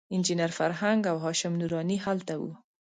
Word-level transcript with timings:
انجینر 0.15 0.51
فرهنګ 0.59 1.01
او 1.11 1.17
هاشم 1.25 1.53
نوراني 1.61 1.97
هلته 2.05 2.33
وو. 2.41 2.51